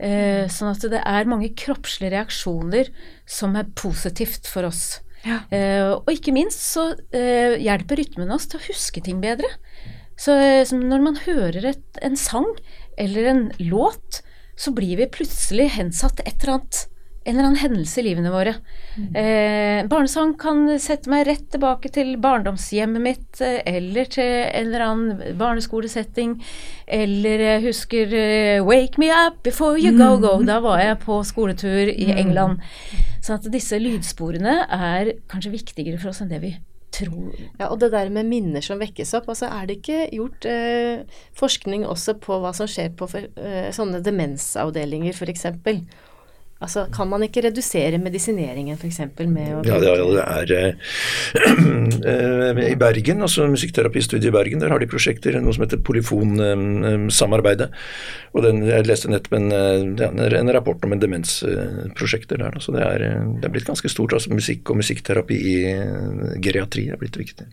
[0.00, 2.88] Eh, sånn at det er mange kroppslige reaksjoner
[3.28, 5.00] som er positivt for oss.
[5.26, 5.42] Ja.
[5.52, 9.50] Eh, og ikke minst så eh, hjelper rytmen oss til å huske ting bedre.
[10.20, 10.36] Så,
[10.68, 12.48] så når man hører et, en sang
[13.00, 14.20] eller en låt,
[14.60, 16.80] så blir vi plutselig hensatt et eller annet
[17.24, 18.54] en eller annen hendelse i livene våre.
[18.96, 19.08] Mm.
[19.20, 24.84] Eh, barnesang kan sette meg rett tilbake til barndomshjemmet mitt, eh, eller til en eller
[24.86, 26.38] annen barneskolesetting.
[26.86, 30.40] Eller jeg husker uh, 'Wake me up before you go go'.
[30.46, 32.18] Da var jeg på skoletur i mm.
[32.18, 32.58] England.
[33.22, 36.56] Så at disse lydsporene er kanskje viktigere for oss enn det vi
[36.90, 37.36] tror.
[37.58, 41.04] Ja, Og det der med minner som vekkes opp, altså er det ikke gjort eh,
[41.38, 45.46] forskning også på hva som skjer på for, eh, sånne demensavdelinger f.eks.?
[46.60, 48.98] Altså, Kan man ikke redusere medisineringen f.eks.
[49.16, 50.74] med å Ja, det er, det er
[52.04, 57.70] uh, I Bergen, altså musikkterapistudiet i Bergen, der har de prosjekter, noe som heter Polyfonsamarbeidet.
[58.36, 62.60] Og den, Jeg leste nettopp en, en, en rapport om en demensprosjekter der.
[62.60, 63.06] Så det er,
[63.40, 64.12] det er, blitt ganske stort.
[64.18, 65.56] altså Musikk og musikkterapi i
[66.44, 67.48] geriatri er blitt viktig.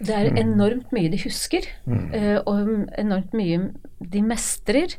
[0.00, 2.08] Det er enormt mye de husker, mm.
[2.48, 3.68] og enormt mye
[4.00, 4.96] de mestrer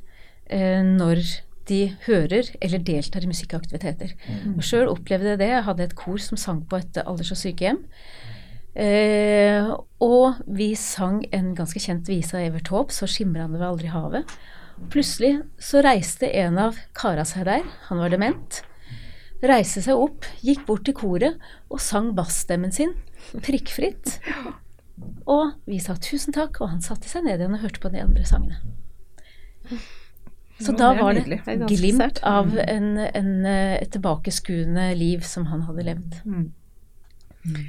[0.47, 1.25] når
[1.67, 4.13] de hører eller deltar i musikkaktiviteter.
[4.27, 4.55] Mm.
[4.57, 5.51] Og Sjøl opplevde jeg det.
[5.51, 7.83] Jeg hadde et kor som sang på et alders- og sykehjem.
[8.77, 9.67] Eh,
[10.05, 14.37] og vi sang en ganske kjent vise av Evert Taube, 'Så skimrande ved aldri havet'.
[14.93, 18.61] Plutselig så reiste en av kara seg der, han var dement.
[19.41, 21.37] Reiste seg opp, gikk bort til koret
[21.69, 22.93] og sang bassstemmen sin
[23.33, 24.19] prikkfritt.
[25.25, 28.01] Og vi sa tusen takk, og han satte seg ned igjen og hørte på de
[28.01, 28.61] andre sangene.
[30.59, 32.61] Så da var det glimt av mm.
[32.63, 36.17] en, en, et tilbakeskuende liv som han hadde levd.
[36.25, 36.47] Mm.
[37.45, 37.61] Mm.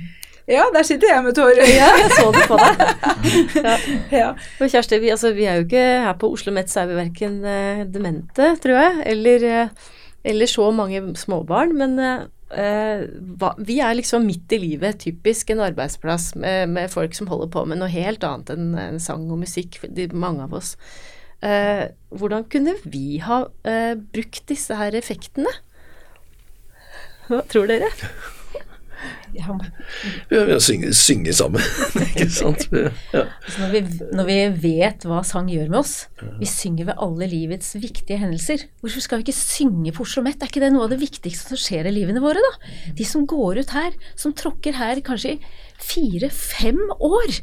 [0.48, 1.68] Ja, der sitter jeg med tårer.
[1.80, 2.80] Ja, jeg så det på deg.
[3.66, 3.74] Ja.
[4.14, 4.30] Ja.
[4.60, 6.96] Og Kjersti, vi, altså, vi er jo ikke her på Oslo Met, så er vi
[7.02, 9.92] verken eh, demente, tror jeg, eller, eh,
[10.24, 11.76] eller så mange småbarn.
[11.76, 13.04] Men eh,
[13.40, 17.52] hva, vi er liksom midt i livet, typisk en arbeidsplass med, med folk som holder
[17.52, 20.76] på med noe helt annet enn en sang og musikk, de, mange av oss.
[21.44, 25.52] Eh, hvordan kunne vi ha eh, brukt disse her effektene?
[27.28, 27.92] Hva tror dere?
[29.36, 29.54] Ja,
[30.32, 31.62] Ja, vi synge, synge sammen,
[32.08, 32.64] ikke sant.
[32.72, 32.88] Ja.
[33.44, 33.82] altså når, vi,
[34.16, 35.92] når vi vet hva sang gjør med oss,
[36.40, 38.64] vi synger ved alle livets viktige hendelser.
[38.82, 40.42] Hvorfor skal vi ikke synge på Oslo Met?
[40.42, 42.72] Er ikke det noe av det viktigste som skjer i livene våre, da?
[42.98, 45.54] De som går ut her, som tråkker her kanskje i
[45.92, 47.38] fire-fem år.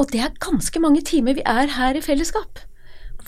[0.00, 2.62] Og det er ganske mange timer vi er her i fellesskap.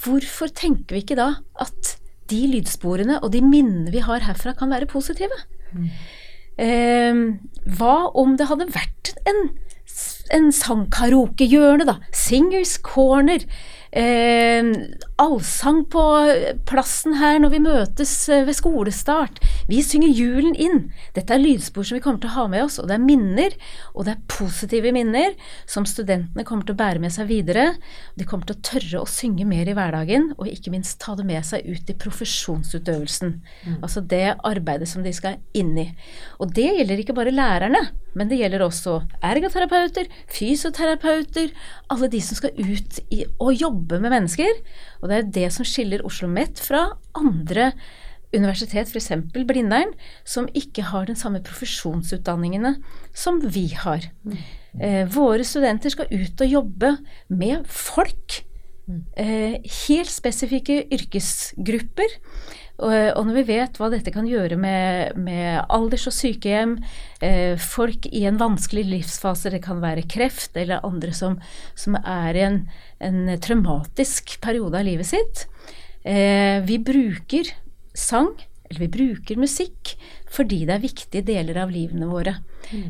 [0.03, 1.29] Hvorfor tenker vi ikke da
[1.63, 1.97] at
[2.31, 5.39] de lydsporene og de minnene vi har herfra, kan være positive?
[6.59, 7.23] Eh,
[7.79, 9.43] hva om det hadde vært en,
[10.35, 11.99] en sangkaraokehjørne, da?
[12.17, 13.47] Singers Corner.
[13.97, 14.67] Eh,
[15.17, 16.03] allsang på
[16.69, 19.39] plassen her når vi møtes eh, ved skolestart.
[19.71, 20.83] Vi synger julen inn.
[21.17, 23.57] Dette er lydspor som vi kommer til å ha med oss, og det er minner,
[23.95, 25.33] og det er positive minner
[25.65, 27.71] som studentene kommer til å bære med seg videre.
[28.21, 31.25] De kommer til å tørre å synge mer i hverdagen, og ikke minst ta det
[31.25, 33.33] med seg ut i profesjonsutøvelsen.
[33.81, 35.89] Altså det arbeidet som de skal inn i.
[36.37, 41.51] Og det gjelder ikke bare lærerne, men det gjelder også ergoterapeuter, fysioterapeuter,
[41.93, 44.59] alle de som skal ut i, og jobbe med mennesker.
[45.03, 47.73] Og det er det som skiller Oslo Met fra andre
[48.35, 49.13] universitet, f.eks.
[49.33, 49.95] Blindern,
[50.27, 52.77] som ikke har den samme profesjonsutdanningene
[53.17, 54.09] som vi har.
[54.77, 56.93] Eh, våre studenter skal ut og jobbe
[57.33, 58.43] med folk.
[59.19, 62.19] Eh, helt spesifikke yrkesgrupper.
[62.77, 62.93] Og,
[63.25, 66.77] når vi vet hva dette kan gjøre med, med alders- og sykehjem,
[67.25, 71.39] eh, folk i en vanskelig livsfase, det kan være kreft eller andre som,
[71.79, 72.59] som er i en,
[73.01, 75.47] en traumatisk periode av livet sitt
[76.05, 77.49] eh, Vi bruker
[77.97, 78.35] sang,
[78.67, 79.95] eller vi bruker musikk,
[80.33, 82.35] fordi det er viktige deler av livene våre.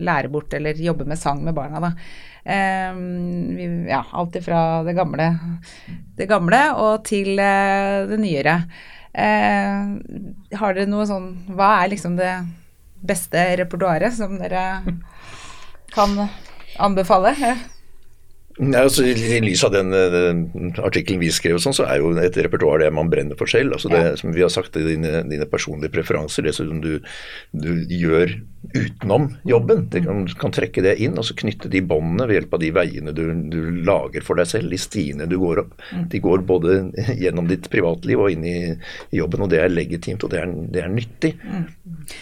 [0.00, 1.84] lære bort eller jobbe med sang med barna.
[1.84, 1.92] Da.
[2.48, 2.96] Eh,
[3.58, 5.28] vi, ja, alt ifra det gamle,
[6.16, 8.56] det gamle og til eh, det nyere.
[9.12, 12.30] Har dere noe sånn Hva er liksom det
[13.02, 14.64] beste repertoaret som dere
[15.92, 16.16] kan
[16.80, 17.34] anbefale?
[17.40, 22.36] Ja, altså, I lys av den, den artikkelen vi skrev, sånn, så er jo et
[22.36, 23.76] repertoar det man brenner for selv.
[23.76, 26.98] altså det som vi har sagt, dine, dine personlige preferanser, det som du,
[27.56, 28.36] du gjør
[28.74, 29.88] utenom jobben.
[29.90, 32.70] Du kan, kan trekke det inn og så knytte de båndene ved hjelp av de
[32.76, 35.74] veiene du, du lager for deg selv, de stiene du går opp.
[36.12, 36.78] De går både
[37.22, 38.56] gjennom ditt privatliv og inn i,
[39.12, 41.34] jobben, og det er legitimt og det er, det er nyttig.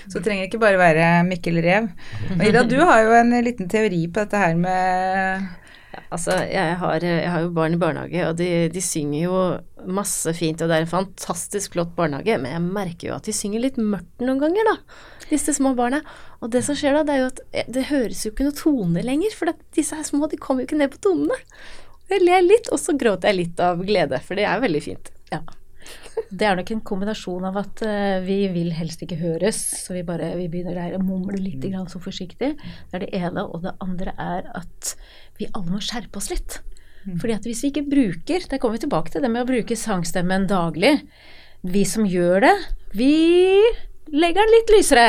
[0.08, 1.90] Så det trenger ikke bare være Mikkel Rev.
[2.36, 5.48] Og Ida, du har jo en liten teori på dette her med
[6.10, 9.40] Altså, jeg har, jeg har jo barn i barnehage, og de, de synger jo
[9.90, 13.34] masse fint, og det er en fantastisk flott barnehage, men jeg merker jo at de
[13.34, 14.76] synger litt mørkt noen ganger, da,
[15.30, 16.02] disse små barna.
[16.40, 18.58] Og det som skjer da, det er jo at eh, det høres jo ikke noen
[18.58, 21.38] tone lenger, for disse her små, de kommer jo ikke ned på tonene.
[22.10, 25.12] Jeg ler litt, og så gråter jeg litt av glede, for det er veldig fint.
[25.32, 25.44] Ja.
[26.30, 30.02] Det er nok en kombinasjon av at uh, vi vil helst ikke høres, så vi
[30.06, 32.52] bare vi begynner der å mumler litt grann så forsiktig.
[32.58, 33.46] Det er det ene.
[33.46, 34.92] Og det andre er at
[35.40, 36.60] vi alle må skjerpe oss litt.
[37.00, 39.76] Fordi at hvis vi ikke bruker Der kommer vi tilbake til det med å bruke
[39.78, 40.98] sangstemmen daglig.
[41.64, 42.52] Vi som gjør det,
[42.96, 43.14] vi
[44.12, 45.06] legger den litt lysere.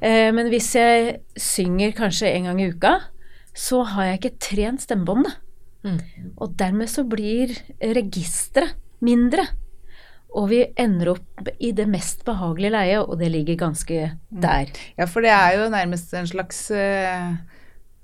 [0.00, 2.94] Eh, men hvis jeg synger kanskje en gang i uka,
[3.56, 5.34] så har jeg ikke trent stemmebåndet.
[6.38, 7.52] Og dermed så blir
[7.82, 9.48] registeret mindre.
[10.32, 13.98] Og vi ender opp i det mest behagelige leiet, og det ligger ganske
[14.30, 14.70] der.
[14.96, 17.34] Ja, for det er jo nærmest en slags eh,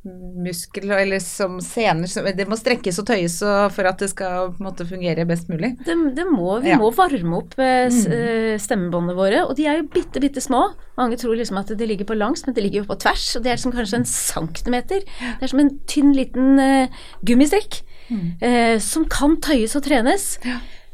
[0.05, 3.38] muskel, eller som sener som- Det må strekkes og tøyes
[3.74, 5.76] for at det skal måte fungere best mulig.
[5.84, 6.78] Det, det må, vi Ja.
[6.78, 10.74] må varme opp eh, eh, stemmebåndene våre, og de er jo bitte, bitte små.
[10.96, 13.42] Mange tror liksom at det ligger på langs, men det ligger jo på tvers, og
[13.42, 15.01] det er som kanskje en centimeter.
[15.01, 16.88] Det er som en tynn, liten eh,
[17.26, 18.42] mm.
[18.42, 20.38] eh, som kan tøyes og trenes.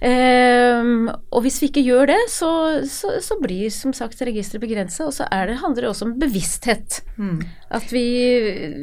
[0.04, 2.50] Ehm, og hvis vi ikke gjør det, så,
[2.90, 6.16] så, så blir som sagt registeret begrenset, og så er det, handler det også om
[6.20, 6.98] bevissthet.
[7.72, 8.04] At vi,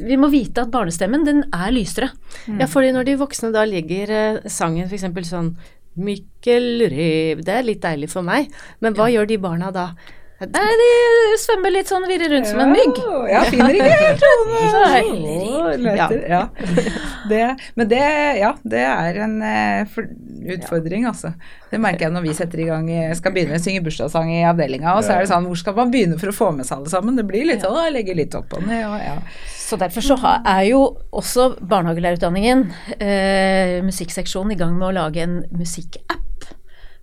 [0.08, 2.10] vi må vite at barnestemmen, den er lysere.
[2.48, 5.06] Ja, fordi når de voksne da legger eh, sangen f.eks.
[5.30, 5.54] sånn
[5.92, 8.48] Mikkel Rev Det er litt deilig for meg,
[8.80, 9.90] men hva gjør de barna da?
[10.42, 12.96] Nei, de svømmer litt sånn, virrer rundt som en mygg.
[13.30, 14.24] Ja, finner ikke helt.
[15.62, 16.40] Å, leter, ja.
[17.30, 17.42] Det,
[17.78, 18.00] men det,
[18.40, 20.08] ja, det er en eh, for,
[20.56, 21.30] utfordring, altså.
[21.70, 24.40] Det merker jeg når vi setter i gang, eh, skal begynne å synge bursdagssang i
[24.48, 26.80] avdelinga, og så er det sånn, hvor skal man begynne for å få med seg
[26.80, 27.20] alle sammen?
[27.20, 29.14] Det blir litt sånn, å, jeg legger litt opp og ned, og ja.
[29.62, 30.82] Så derfor så er jo
[31.14, 32.66] også barnehagelærerutdanningen,
[32.98, 36.50] eh, musikkseksjonen, i gang med å lage en musikkapp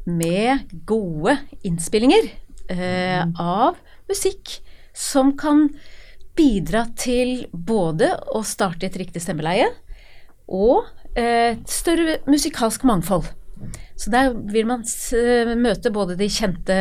[0.09, 2.29] med gode innspillinger
[2.69, 4.59] eh, av musikk
[4.95, 5.67] som kan
[6.37, 9.67] bidra til både å starte et riktig stemmeleie
[10.47, 10.87] og
[11.19, 13.27] eh, større musikalsk mangfold.
[13.99, 15.11] Så der vil man s
[15.59, 16.75] møte både de kjente,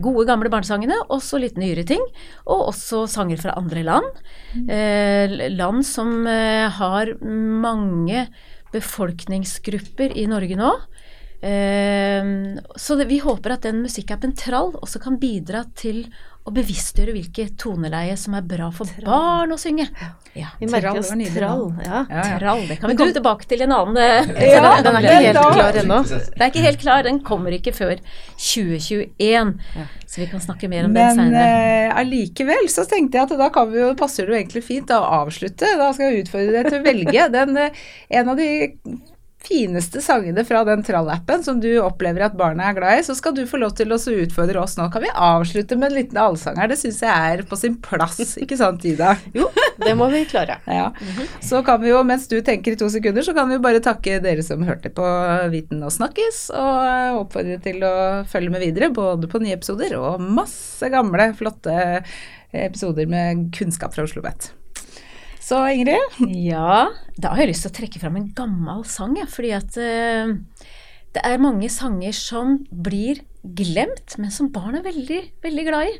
[0.00, 2.00] gode, gamle barnesangene, også litt nyere ting.
[2.48, 4.22] Og også sanger fra andre land.
[4.64, 8.24] Eh, land som eh, har mange
[8.72, 10.72] befolkningsgrupper i Norge nå.
[11.44, 12.28] Eh,
[12.80, 16.06] så vi håper at den musikkappen Trall også kan bidra til
[16.44, 19.86] å bevisstgjøre hvilke toneleie som er bra for barn å synge.
[20.36, 21.62] Ja, Vi merker Trall oss trall.
[21.86, 22.02] Ja.
[22.40, 22.64] Trall.
[22.68, 25.38] Det kan Men vi komme tilbake til en annen eh, Ja, Den er ikke helt
[25.38, 25.98] da- klar ennå.
[26.10, 27.94] Den er ikke helt klar, den kommer ikke før
[28.36, 29.54] 2021.
[30.04, 31.56] Så vi kan snakke mer om den Men seinere.
[31.56, 34.90] Men allikevel så tenkte jeg at da kan vi jo, passer det jo egentlig fint
[34.92, 35.72] da å avslutte.
[35.80, 37.84] Da skal jeg utfordre deg til å velge den, eh,
[38.20, 38.50] en av de
[39.44, 43.34] fineste sangene fra den trallappen som du opplever at barna er glad i, så skal
[43.36, 44.88] du få lov til å utfordre oss nå.
[44.92, 46.70] Kan vi avslutte med en liten allsang her?
[46.70, 49.14] Det syns jeg er på sin plass, ikke sant Ida?
[49.34, 49.48] Jo,
[49.80, 50.60] det må vi klare.
[50.70, 50.90] Ja.
[51.42, 54.20] Så kan vi jo, mens du tenker i to sekunder, så kan vi bare takke
[54.24, 55.06] dere som hørte på
[55.52, 57.94] Viten og snakkes, og oppfordre til å
[58.30, 61.78] følge med videre, både på nye episoder og masse gamle, flotte
[62.54, 64.52] episoder med kunnskap fra Oslo Vet.
[65.44, 66.00] Så Ingrid,
[66.40, 66.88] Ja,
[67.20, 69.28] da har jeg lyst til å trekke fram en gammel sang, jeg.
[69.28, 70.30] Fordi at eh,
[71.12, 75.98] det er mange sanger som blir glemt, men som barn er veldig, veldig glad i.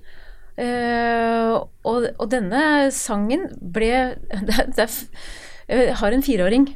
[0.65, 3.91] Eh, og, og denne sangen ble
[4.49, 4.87] det, det,
[5.69, 6.69] Jeg har en fireåring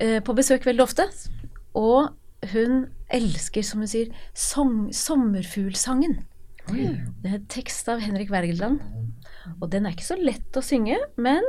[0.00, 1.06] eh, på besøk veldig ofte,
[1.78, 2.16] og
[2.50, 6.18] hun elsker, som hun sier, song, sommerfuglsangen.
[6.66, 8.82] Det er tekst av Henrik Wergeland.
[9.60, 11.46] Og den er ikke så lett å synge, men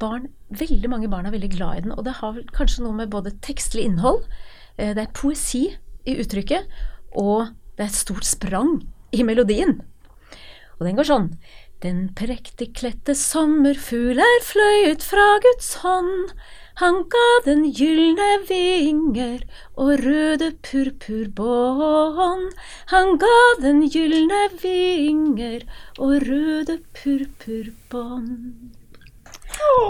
[0.00, 1.94] barn, veldig mange barn er veldig glad i den.
[1.96, 4.24] Og det har kanskje noe med både tekstlig innhold,
[4.76, 5.66] eh, det er poesi
[6.08, 6.68] i uttrykket,
[7.20, 8.80] og det er et stort sprang
[9.12, 9.80] i melodien.
[10.78, 11.28] Og den går sånn.
[11.80, 16.32] Den prektig kledte sommerfugl er fløyet fra Guds hånd.
[16.80, 19.44] Han ga den gylne vinger
[19.76, 22.52] og røde purpurbånd.
[22.92, 25.64] Han ga den gylne vinger
[25.96, 28.79] og røde purpurbånd.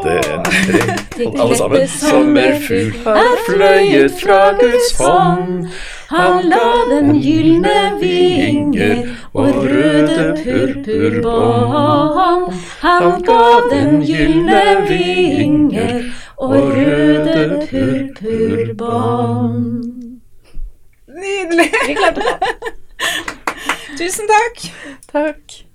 [0.04, 0.80] Den tre,
[1.16, 1.88] Til alle sammen.
[1.88, 5.66] Sommerfugl er fløyet fra Guds hånd.
[6.10, 8.96] Han la den gylne vinger
[9.34, 12.52] og røde purpurbånd.
[12.80, 16.02] Han ga den gylne vinger
[16.36, 19.90] og røde purpurbånd.
[21.20, 21.72] nydelig!
[21.88, 22.38] Vi klarte det.
[23.98, 24.56] Tusen takk!
[25.12, 25.69] Takk.